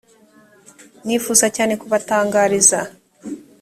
nifuza 1.05 1.45
cyane 1.55 1.73
kubatangariza 1.81 2.79